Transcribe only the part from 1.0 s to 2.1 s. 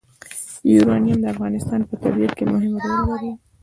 د افغانستان په